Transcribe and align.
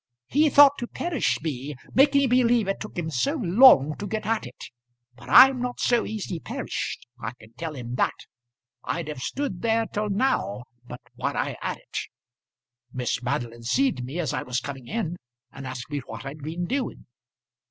"He 0.25 0.49
thought 0.49 0.79
to 0.79 0.87
perish 0.87 1.39
me, 1.43 1.75
making 1.93 2.27
believe 2.29 2.67
it 2.67 2.79
took 2.79 2.97
him 2.97 3.11
so 3.11 3.35
long 3.35 3.95
to 3.99 4.07
get 4.07 4.25
at 4.25 4.47
it; 4.47 4.71
but 5.15 5.29
I'm 5.29 5.61
not 5.61 5.79
so 5.79 6.07
easy 6.07 6.39
perished; 6.39 7.05
I 7.21 7.33
can 7.39 7.53
tell 7.53 7.75
him 7.75 7.93
that! 7.97 8.25
I'd 8.83 9.07
have 9.09 9.21
stood 9.21 9.61
there 9.61 9.85
till 9.85 10.09
now 10.09 10.63
but 10.87 11.01
what 11.13 11.35
I 11.35 11.55
had 11.61 11.77
it. 11.77 11.97
Miss 12.91 13.21
Madeline 13.21 13.61
see'd 13.61 14.03
me 14.03 14.17
as 14.17 14.33
I 14.33 14.41
was 14.41 14.59
coming 14.59 14.87
in, 14.87 15.17
and 15.51 15.67
asked 15.67 15.91
me 15.91 15.99
what 16.07 16.25
I'd 16.25 16.41
been 16.41 16.65
doing." 16.65 17.05